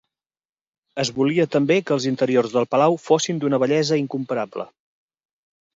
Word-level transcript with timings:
Es 1.03 1.11
volia 1.17 1.45
també 1.57 1.77
que 1.89 1.95
els 1.97 2.09
interiors 2.13 2.57
del 2.57 2.67
palau 2.73 2.99
fossin 3.07 3.45
d'una 3.45 3.61
bellesa 3.67 4.03
incomparable. 4.07 4.71